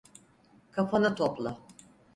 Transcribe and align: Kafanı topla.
Kafanı 0.71 1.15
topla. 1.15 1.57